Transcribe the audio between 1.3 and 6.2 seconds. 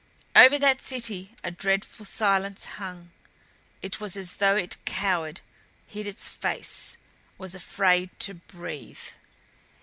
a dreadful silence hung. It was as though it cowered, hid